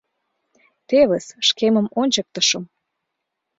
[0.87, 2.63] Тевыс, шкемым ончыктышым.